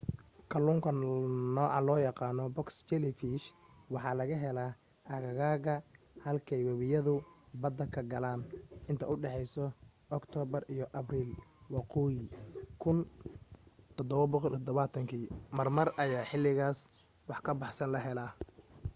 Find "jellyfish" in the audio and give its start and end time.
2.87-3.45